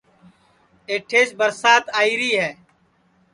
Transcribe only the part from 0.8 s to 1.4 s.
ایٹھیس